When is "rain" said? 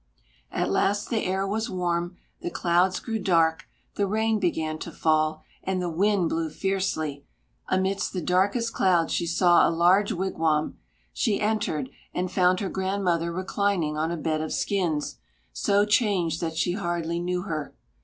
4.07-4.39